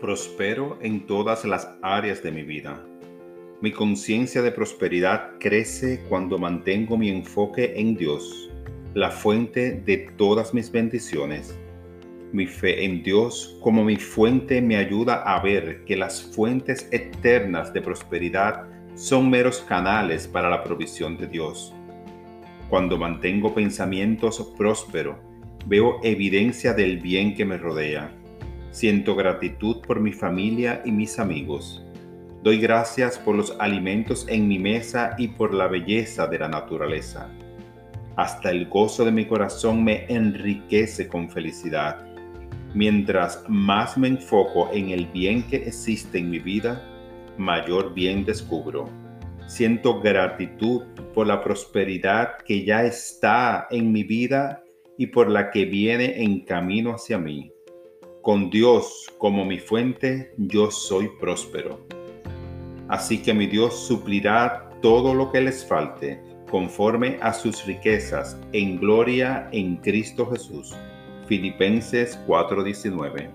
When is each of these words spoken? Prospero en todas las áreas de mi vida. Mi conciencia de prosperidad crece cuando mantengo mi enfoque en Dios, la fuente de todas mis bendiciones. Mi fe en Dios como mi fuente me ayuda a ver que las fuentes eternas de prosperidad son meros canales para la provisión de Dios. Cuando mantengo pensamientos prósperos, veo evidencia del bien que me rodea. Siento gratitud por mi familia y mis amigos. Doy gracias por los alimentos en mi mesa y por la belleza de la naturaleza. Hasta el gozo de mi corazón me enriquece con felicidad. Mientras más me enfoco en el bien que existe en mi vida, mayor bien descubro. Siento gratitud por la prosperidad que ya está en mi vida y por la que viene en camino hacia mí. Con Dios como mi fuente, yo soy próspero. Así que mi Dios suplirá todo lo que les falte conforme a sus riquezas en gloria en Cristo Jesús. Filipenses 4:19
Prospero 0.00 0.78
en 0.82 1.06
todas 1.06 1.46
las 1.46 1.70
áreas 1.80 2.22
de 2.22 2.30
mi 2.30 2.42
vida. 2.42 2.84
Mi 3.62 3.72
conciencia 3.72 4.42
de 4.42 4.52
prosperidad 4.52 5.38
crece 5.40 6.04
cuando 6.10 6.36
mantengo 6.36 6.98
mi 6.98 7.08
enfoque 7.08 7.72
en 7.76 7.96
Dios, 7.96 8.50
la 8.92 9.10
fuente 9.10 9.80
de 9.86 9.96
todas 10.18 10.52
mis 10.52 10.70
bendiciones. 10.70 11.58
Mi 12.30 12.46
fe 12.46 12.84
en 12.84 13.02
Dios 13.02 13.56
como 13.62 13.84
mi 13.84 13.96
fuente 13.96 14.60
me 14.60 14.76
ayuda 14.76 15.22
a 15.22 15.40
ver 15.40 15.82
que 15.86 15.96
las 15.96 16.22
fuentes 16.22 16.88
eternas 16.92 17.72
de 17.72 17.80
prosperidad 17.80 18.66
son 18.94 19.30
meros 19.30 19.60
canales 19.60 20.28
para 20.28 20.50
la 20.50 20.62
provisión 20.62 21.16
de 21.16 21.26
Dios. 21.26 21.72
Cuando 22.68 22.98
mantengo 22.98 23.54
pensamientos 23.54 24.52
prósperos, 24.58 25.16
veo 25.64 26.00
evidencia 26.02 26.74
del 26.74 26.98
bien 26.98 27.34
que 27.34 27.46
me 27.46 27.56
rodea. 27.56 28.12
Siento 28.70 29.14
gratitud 29.14 29.80
por 29.86 30.00
mi 30.00 30.12
familia 30.12 30.82
y 30.84 30.92
mis 30.92 31.18
amigos. 31.18 31.82
Doy 32.42 32.58
gracias 32.58 33.18
por 33.18 33.34
los 33.34 33.56
alimentos 33.58 34.26
en 34.28 34.46
mi 34.46 34.58
mesa 34.58 35.16
y 35.18 35.28
por 35.28 35.52
la 35.52 35.66
belleza 35.66 36.26
de 36.26 36.38
la 36.38 36.48
naturaleza. 36.48 37.28
Hasta 38.16 38.50
el 38.50 38.68
gozo 38.68 39.04
de 39.04 39.12
mi 39.12 39.24
corazón 39.26 39.82
me 39.82 40.06
enriquece 40.08 41.08
con 41.08 41.28
felicidad. 41.28 42.06
Mientras 42.72 43.44
más 43.48 43.98
me 43.98 44.08
enfoco 44.08 44.70
en 44.72 44.90
el 44.90 45.06
bien 45.06 45.42
que 45.42 45.56
existe 45.56 46.18
en 46.18 46.30
mi 46.30 46.38
vida, 46.38 46.82
mayor 47.36 47.94
bien 47.94 48.24
descubro. 48.24 48.88
Siento 49.46 50.00
gratitud 50.00 50.82
por 51.14 51.26
la 51.26 51.42
prosperidad 51.42 52.38
que 52.46 52.64
ya 52.64 52.84
está 52.84 53.66
en 53.70 53.92
mi 53.92 54.02
vida 54.02 54.62
y 54.98 55.08
por 55.08 55.30
la 55.30 55.50
que 55.50 55.64
viene 55.64 56.22
en 56.22 56.44
camino 56.44 56.92
hacia 56.94 57.18
mí. 57.18 57.52
Con 58.26 58.50
Dios 58.50 59.06
como 59.18 59.44
mi 59.44 59.60
fuente, 59.60 60.34
yo 60.36 60.72
soy 60.72 61.08
próspero. 61.20 61.86
Así 62.88 63.22
que 63.22 63.32
mi 63.32 63.46
Dios 63.46 63.86
suplirá 63.86 64.68
todo 64.82 65.14
lo 65.14 65.30
que 65.30 65.40
les 65.40 65.64
falte 65.64 66.20
conforme 66.50 67.20
a 67.22 67.32
sus 67.32 67.64
riquezas 67.66 68.36
en 68.52 68.80
gloria 68.80 69.48
en 69.52 69.76
Cristo 69.76 70.28
Jesús. 70.28 70.74
Filipenses 71.28 72.18
4:19 72.26 73.30